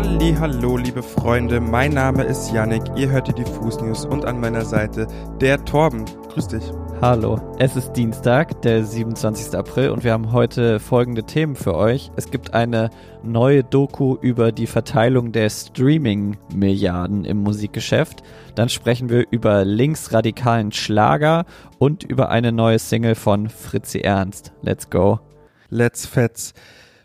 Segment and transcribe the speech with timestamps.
[0.00, 1.60] Halli, hallo, liebe Freunde.
[1.60, 2.84] Mein Name ist Yannick.
[2.96, 5.06] Ihr hört die Diffus News und an meiner Seite
[5.42, 6.06] der Torben.
[6.32, 6.62] Grüß dich.
[7.02, 9.54] Hallo, es ist Dienstag, der 27.
[9.54, 12.10] April und wir haben heute folgende Themen für euch.
[12.16, 12.88] Es gibt eine
[13.22, 18.22] neue Doku über die Verteilung der Streaming-Milliarden im Musikgeschäft.
[18.54, 21.44] Dann sprechen wir über linksradikalen Schlager
[21.78, 24.54] und über eine neue Single von Fritzi Ernst.
[24.62, 25.20] Let's go.
[25.68, 26.54] Let's Fetz.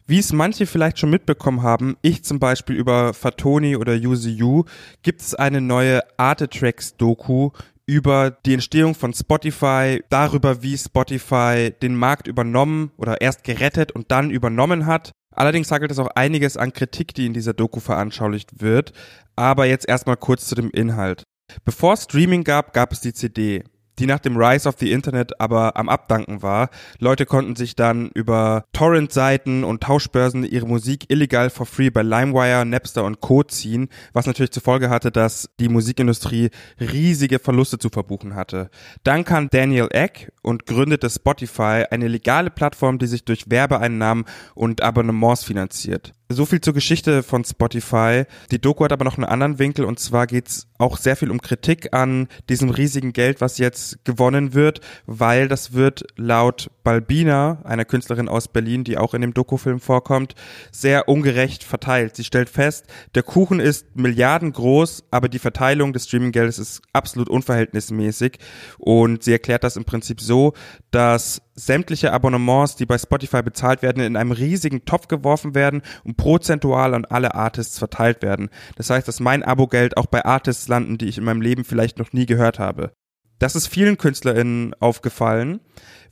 [0.08, 4.64] Wie es manche vielleicht schon mitbekommen haben, ich zum Beispiel über Fatoni oder You,
[5.02, 7.50] gibt es eine neue Artetracks-Doku
[7.88, 14.12] über die Entstehung von Spotify, darüber, wie Spotify den Markt übernommen oder erst gerettet und
[14.12, 15.12] dann übernommen hat.
[15.32, 18.94] Allerdings sagelt es auch einiges an Kritik, die in dieser Doku veranschaulicht wird.
[19.36, 21.24] Aber jetzt erstmal kurz zu dem Inhalt.
[21.64, 23.64] Bevor Streaming gab, gab es die CD
[24.00, 26.70] die nach dem Rise of the Internet aber am Abdanken war.
[27.00, 32.66] Leute konnten sich dann über Torrent-Seiten und Tauschbörsen ihre Musik illegal for free bei LimeWire,
[32.66, 33.44] Napster und Co.
[33.44, 38.70] ziehen, was natürlich zur Folge hatte, dass die Musikindustrie riesige Verluste zu verbuchen hatte.
[39.04, 44.82] Dann kam Daniel Eck und gründete Spotify, eine legale Plattform, die sich durch Werbeeinnahmen und
[44.82, 46.14] Abonnements finanziert.
[46.28, 48.24] So viel zur Geschichte von Spotify.
[48.50, 51.40] Die Doku hat aber noch einen anderen Winkel und zwar geht's auch sehr viel um
[51.40, 57.86] Kritik an diesem riesigen Geld, was jetzt gewonnen wird, weil das wird laut Balbina, einer
[57.86, 60.34] Künstlerin aus Berlin, die auch in dem Dokufilm vorkommt,
[60.72, 62.16] sehr ungerecht verteilt.
[62.16, 67.30] Sie stellt fest, der Kuchen ist Milliarden groß, aber die Verteilung des Streaminggeldes ist absolut
[67.30, 68.40] unverhältnismäßig
[68.80, 70.54] und sie erklärt das im Prinzip so,
[70.96, 76.16] dass sämtliche Abonnements, die bei Spotify bezahlt werden, in einem riesigen Topf geworfen werden und
[76.16, 78.50] prozentual an alle Artists verteilt werden.
[78.78, 82.00] Das heißt, dass mein Abogeld auch bei Artists landen, die ich in meinem Leben vielleicht
[82.00, 82.94] noch nie gehört habe.
[83.40, 85.60] Das ist vielen KünstlerInnen aufgefallen.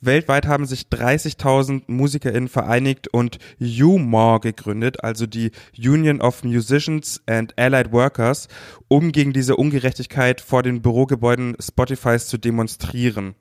[0.01, 7.57] Weltweit haben sich 30.000 MusikerInnen vereinigt und UMOR gegründet, also die Union of Musicians and
[7.57, 8.49] Allied Workers,
[8.89, 13.35] um gegen diese Ungerechtigkeit vor den Bürogebäuden Spotifys zu demonstrieren.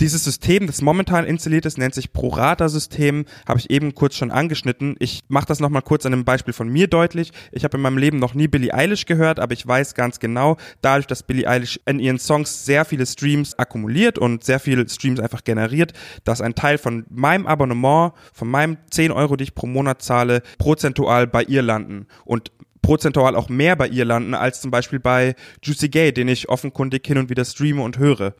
[0.00, 4.94] Dieses System, das momentan installiert ist, nennt sich Prorata-System, habe ich eben kurz schon angeschnitten.
[5.00, 7.32] Ich mache das nochmal kurz an einem Beispiel von mir deutlich.
[7.50, 10.56] Ich habe in meinem Leben noch nie Billie Eilish gehört, aber ich weiß ganz genau,
[10.82, 15.18] dadurch, dass Billie Eilish in ihren Songs sehr viele Streams akkumuliert und sehr viele Streams
[15.18, 19.66] einfach generiert, dass ein Teil von meinem Abonnement, von meinem 10 Euro, die ich pro
[19.66, 22.06] Monat zahle, prozentual bei ihr landen.
[22.24, 26.48] Und prozentual auch mehr bei ihr landen als zum Beispiel bei Juicy Gay, den ich
[26.48, 28.34] offenkundig hin und wieder streame und höre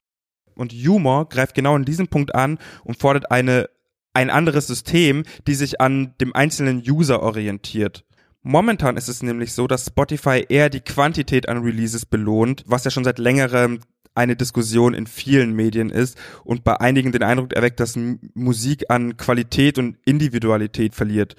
[0.59, 3.69] und Humor greift genau in diesem Punkt an und fordert eine,
[4.13, 8.05] ein anderes System, die sich an dem einzelnen User orientiert.
[8.43, 12.91] Momentan ist es nämlich so, dass Spotify eher die Quantität an Releases belohnt, was ja
[12.91, 13.81] schon seit längerem
[14.15, 17.99] eine Diskussion in vielen Medien ist und bei einigen den Eindruck erweckt, dass
[18.35, 21.37] Musik an Qualität und Individualität verliert.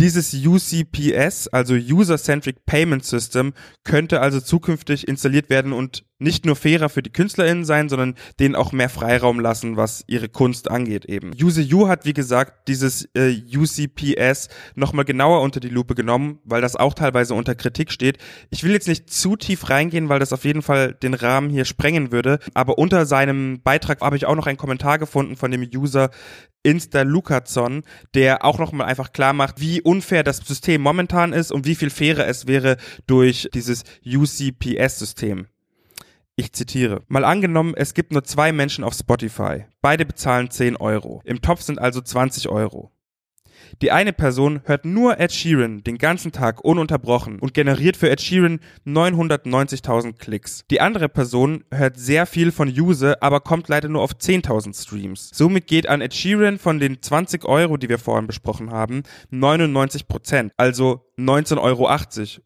[0.00, 3.52] Dieses UCPS, also User-Centric Payment System,
[3.84, 8.54] könnte also zukünftig installiert werden und nicht nur fairer für die KünstlerInnen sein, sondern denen
[8.54, 11.32] auch mehr Freiraum lassen, was ihre Kunst angeht eben.
[11.40, 16.76] UseU hat, wie gesagt, dieses äh, UCPS nochmal genauer unter die Lupe genommen, weil das
[16.76, 18.18] auch teilweise unter Kritik steht.
[18.50, 21.64] Ich will jetzt nicht zu tief reingehen, weil das auf jeden Fall den Rahmen hier
[21.64, 25.62] sprengen würde, aber unter seinem Beitrag habe ich auch noch einen Kommentar gefunden von dem
[25.62, 26.10] User
[26.62, 27.82] Insta Lukazon,
[28.14, 31.90] der auch nochmal einfach klar macht, wie unfair das System momentan ist und wie viel
[31.90, 35.46] fairer es wäre durch dieses UCPS-System.
[36.34, 37.02] Ich zitiere.
[37.08, 39.66] Mal angenommen, es gibt nur zwei Menschen auf Spotify.
[39.82, 41.20] Beide bezahlen 10 Euro.
[41.24, 42.90] Im Topf sind also 20 Euro.
[43.80, 48.20] Die eine Person hört nur Ed Sheeran den ganzen Tag ununterbrochen und generiert für Ed
[48.20, 50.64] Sheeran 990.000 Klicks.
[50.70, 55.30] Die andere Person hört sehr viel von Use, aber kommt leider nur auf 10.000 Streams.
[55.32, 60.08] Somit geht an Ed Sheeran von den 20 Euro, die wir vorhin besprochen haben, 99
[60.08, 61.88] Prozent, also 19,80 Euro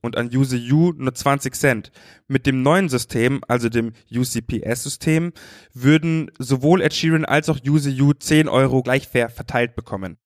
[0.03, 1.93] und an Use U nur 20 Cent.
[2.29, 5.33] Mit dem neuen System, also dem UCPS-System,
[5.73, 10.19] würden sowohl Ed Sheeran als auch Use U 10 Euro gleich fair verteilt bekommen.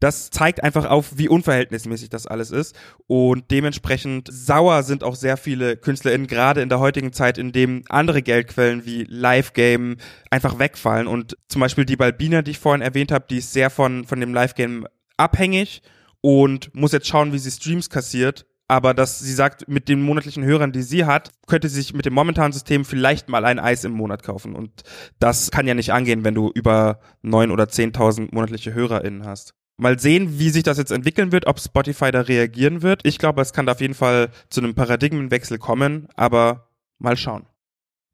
[0.00, 2.76] Das zeigt einfach auf, wie unverhältnismäßig das alles ist.
[3.06, 7.84] Und dementsprechend sauer sind auch sehr viele KünstlerInnen, gerade in der heutigen Zeit, in dem
[7.88, 9.96] andere Geldquellen wie Live-Game
[10.30, 11.06] einfach wegfallen.
[11.06, 14.20] Und zum Beispiel die Balbina, die ich vorhin erwähnt habe, die ist sehr von, von
[14.20, 14.86] dem Live-Game
[15.16, 15.82] abhängig
[16.20, 18.46] und muss jetzt schauen, wie sie Streams kassiert.
[18.68, 22.06] Aber dass sie sagt, mit den monatlichen Hörern, die sie hat, könnte sie sich mit
[22.06, 24.54] dem momentanen System vielleicht mal ein Eis im Monat kaufen.
[24.54, 24.82] Und
[25.18, 29.52] das kann ja nicht angehen, wenn du über neun oder zehntausend monatliche HörerInnen hast.
[29.82, 33.00] Mal sehen, wie sich das jetzt entwickeln wird, ob Spotify da reagieren wird.
[33.04, 36.68] Ich glaube, es kann da auf jeden Fall zu einem Paradigmenwechsel kommen, aber
[36.98, 37.46] mal schauen.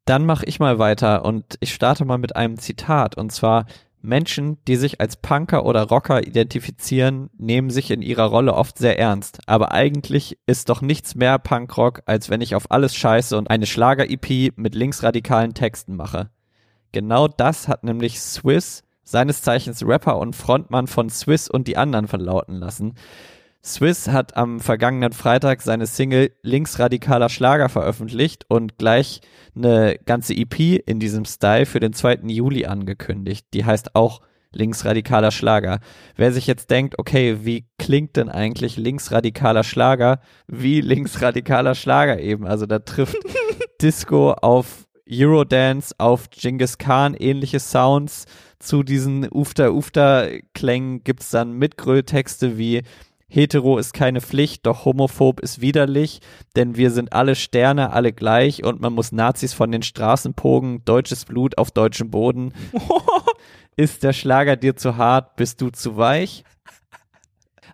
[0.05, 3.15] Dann mache ich mal weiter und ich starte mal mit einem Zitat.
[3.15, 3.67] Und zwar,
[4.01, 8.97] Menschen, die sich als Punker oder Rocker identifizieren, nehmen sich in ihrer Rolle oft sehr
[8.97, 9.39] ernst.
[9.45, 13.67] Aber eigentlich ist doch nichts mehr Punkrock, als wenn ich auf alles scheiße und eine
[13.67, 16.31] Schlager-EP mit linksradikalen Texten mache.
[16.93, 22.07] Genau das hat nämlich Swiss, seines Zeichens Rapper und Frontmann von Swiss und die anderen
[22.07, 22.93] verlauten lassen.
[23.63, 29.19] Swiss hat am vergangenen Freitag seine Single Linksradikaler Schlager veröffentlicht und gleich
[29.55, 32.19] eine ganze EP in diesem Style für den 2.
[32.27, 33.47] Juli angekündigt.
[33.53, 34.21] Die heißt auch
[34.51, 35.79] Linksradikaler Schlager.
[36.15, 40.21] Wer sich jetzt denkt, okay, wie klingt denn eigentlich linksradikaler Schlager?
[40.47, 42.47] Wie linksradikaler Schlager eben.
[42.47, 43.17] Also da trifft
[43.81, 48.25] Disco auf Eurodance, auf Genghis Khan ähnliche Sounds.
[48.59, 52.83] Zu diesen Ufter-Ufter-Klängen gibt's dann Mitgrölltexte wie
[53.29, 56.19] hetero ist keine Pflicht, doch homophob ist widerlich,
[56.55, 60.83] denn wir sind alle Sterne, alle gleich und man muss Nazis von den Straßen pogen,
[60.83, 62.53] deutsches Blut auf deutschem Boden.
[63.77, 66.43] ist der Schlager dir zu hart, bist du zu weich?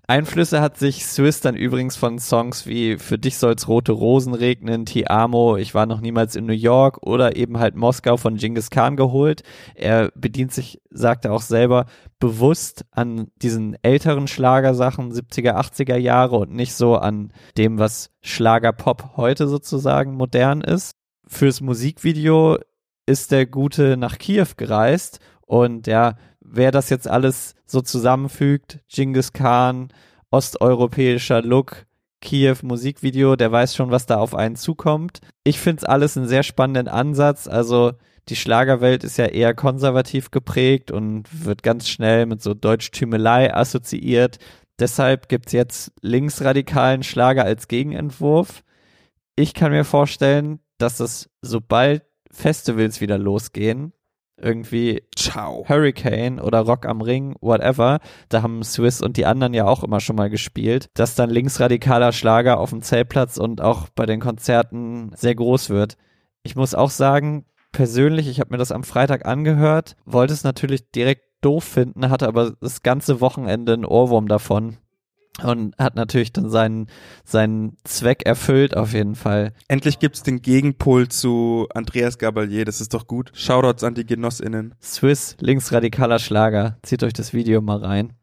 [0.08, 4.86] Einflüsse hat sich Swiss dann übrigens von Songs wie Für dich soll's rote Rosen regnen,
[4.86, 8.70] Ti amo, Ich war noch niemals in New York oder eben halt Moskau von Genghis
[8.70, 9.42] Khan geholt.
[9.74, 11.86] Er bedient sich, sagt er auch selber,
[12.20, 19.18] bewusst an diesen älteren Schlagersachen 70er, 80er Jahre und nicht so an dem, was Schlagerpop
[19.18, 20.96] heute sozusagen modern ist.
[21.28, 22.60] Fürs Musikvideo
[23.08, 26.16] ist der Gute nach Kiew gereist und ja,
[26.52, 29.90] wer das jetzt alles so zusammenfügt, Genghis Khan,
[30.32, 31.86] osteuropäischer Look,
[32.22, 35.20] Kiew Musikvideo, der weiß schon, was da auf einen zukommt.
[35.44, 37.48] Ich finde es alles einen sehr spannenden Ansatz.
[37.48, 37.94] Also
[38.30, 44.40] die Schlagerwelt ist ja eher konservativ geprägt und wird ganz schnell mit so Deutschtümelei assoziiert.
[44.80, 48.64] Deshalb gibt's jetzt linksradikalen Schlager als Gegenentwurf.
[49.36, 53.94] Ich kann mir vorstellen, dass das sobald Festivals wieder losgehen,
[54.38, 55.66] irgendwie Ciao.
[55.68, 58.00] Hurricane oder Rock am Ring, whatever,
[58.30, 62.12] da haben Swiss und die anderen ja auch immer schon mal gespielt, dass dann linksradikaler
[62.12, 65.98] Schlager auf dem Zeltplatz und auch bei den Konzerten sehr groß wird.
[66.44, 70.92] Ich muss auch sagen, persönlich, ich habe mir das am Freitag angehört, wollte es natürlich
[70.92, 74.78] direkt doof finden, hatte aber das ganze Wochenende einen Ohrwurm davon
[75.44, 76.88] und hat natürlich dann seinen,
[77.24, 79.54] seinen Zweck erfüllt auf jeden Fall.
[79.68, 83.32] Endlich gibt's den Gegenpol zu Andreas Gabalier, das ist doch gut.
[83.34, 84.76] Shoutouts an die GenossInnen.
[84.82, 86.78] Swiss, linksradikaler Schlager.
[86.84, 88.14] Zieht euch das Video mal rein.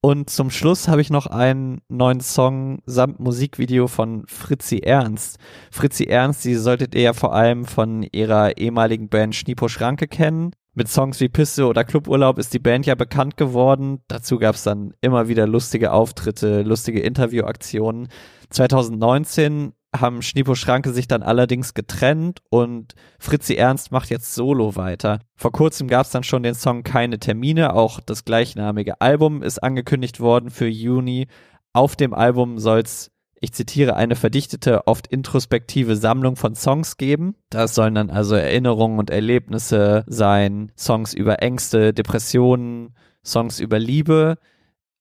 [0.00, 5.38] Und zum Schluss habe ich noch einen neuen Song samt Musikvideo von Fritzi Ernst.
[5.72, 10.52] Fritzi Ernst, die solltet ihr ja vor allem von ihrer ehemaligen Band Schniepo Schranke kennen.
[10.78, 14.02] Mit Songs wie Piste oder Cluburlaub ist die Band ja bekannt geworden.
[14.08, 18.08] Dazu gab es dann immer wieder lustige Auftritte, lustige Interviewaktionen.
[18.50, 25.20] 2019 haben Schniepo Schranke sich dann allerdings getrennt und Fritzi Ernst macht jetzt solo weiter.
[25.34, 29.62] Vor kurzem gab es dann schon den Song Keine Termine, auch das gleichnamige Album ist
[29.62, 31.26] angekündigt worden für Juni.
[31.72, 33.10] Auf dem Album soll es
[33.40, 37.34] ich zitiere, eine verdichtete, oft introspektive Sammlung von Songs geben.
[37.50, 42.94] Das sollen dann also Erinnerungen und Erlebnisse sein, Songs über Ängste, Depressionen,
[43.24, 44.38] Songs über Liebe.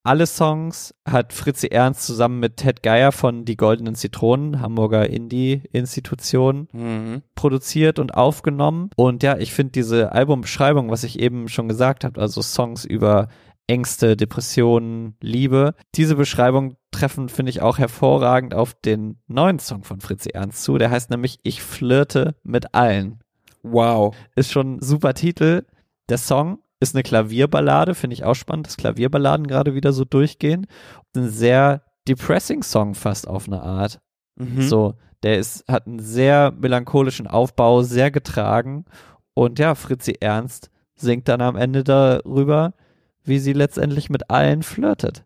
[0.03, 6.67] Alle Songs hat Fritzi Ernst zusammen mit Ted Geier von Die Goldenen Zitronen, Hamburger Indie-Institution,
[6.71, 7.23] mhm.
[7.33, 8.91] produziert und aufgenommen.
[8.97, 13.29] Und ja, ich finde diese Albumbeschreibung, was ich eben schon gesagt habe, also Songs über
[13.67, 15.73] Ängste, Depressionen, Liebe.
[15.95, 20.77] Diese Beschreibung treffen, finde ich, auch hervorragend auf den neuen Song von Fritzi Ernst zu.
[20.77, 23.19] Der heißt nämlich Ich flirte mit allen.
[23.63, 24.15] Wow.
[24.35, 25.65] Ist schon ein super Titel.
[26.09, 30.67] Der Song ist eine Klavierballade, finde ich auch spannend, dass Klavierballaden gerade wieder so durchgehen.
[31.15, 33.99] Ein sehr depressing Song fast auf eine Art.
[34.35, 34.61] Mhm.
[34.61, 38.85] So, der ist, hat einen sehr melancholischen Aufbau, sehr getragen.
[39.33, 42.73] Und ja, Fritzi Ernst singt dann am Ende darüber,
[43.23, 45.25] wie sie letztendlich mit allen flirtet.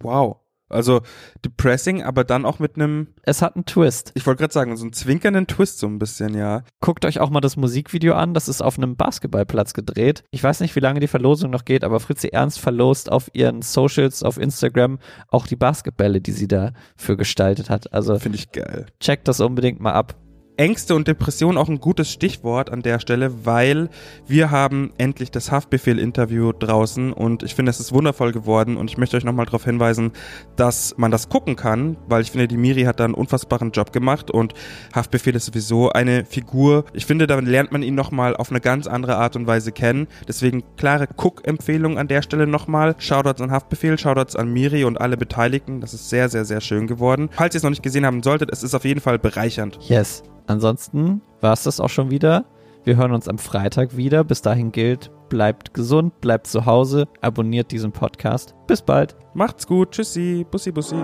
[0.00, 0.38] Wow.
[0.68, 1.00] Also
[1.44, 3.08] depressing, aber dann auch mit einem.
[3.22, 4.12] Es hat einen Twist.
[4.14, 6.62] Ich wollte gerade sagen, so einen zwinkernden Twist so ein bisschen, ja.
[6.80, 8.34] Guckt euch auch mal das Musikvideo an.
[8.34, 10.24] Das ist auf einem Basketballplatz gedreht.
[10.30, 13.62] Ich weiß nicht, wie lange die Verlosung noch geht, aber Fritzi Ernst verlost auf ihren
[13.62, 14.98] Socials auf Instagram
[15.28, 17.92] auch die Basketbälle, die sie dafür gestaltet hat.
[17.92, 18.86] Also finde ich geil.
[19.00, 20.14] Checkt das unbedingt mal ab.
[20.58, 23.88] Ängste und Depression auch ein gutes Stichwort an der Stelle, weil
[24.26, 28.98] wir haben endlich das Haftbefehl-Interview draußen und ich finde, es ist wundervoll geworden und ich
[28.98, 30.10] möchte euch nochmal darauf hinweisen,
[30.56, 33.92] dass man das gucken kann, weil ich finde, die Miri hat da einen unfassbaren Job
[33.92, 34.52] gemacht und
[34.92, 36.84] Haftbefehl ist sowieso eine Figur.
[36.92, 40.08] Ich finde, da lernt man ihn nochmal auf eine ganz andere Art und Weise kennen.
[40.26, 42.96] Deswegen klare Guck-Empfehlung an der Stelle nochmal.
[42.98, 45.80] Shoutouts an Haftbefehl, Shoutouts an Miri und alle Beteiligten.
[45.80, 47.28] Das ist sehr, sehr, sehr schön geworden.
[47.30, 49.78] Falls ihr es noch nicht gesehen haben solltet, es ist auf jeden Fall bereichernd.
[49.82, 50.24] Yes.
[50.48, 52.44] Ansonsten war es das auch schon wieder.
[52.84, 54.24] Wir hören uns am Freitag wieder.
[54.24, 58.54] Bis dahin gilt, bleibt gesund, bleibt zu Hause, abonniert diesen Podcast.
[58.66, 59.14] Bis bald.
[59.34, 59.92] Macht's gut.
[59.92, 60.46] Tschüssi.
[60.50, 60.96] Bussi, bussi.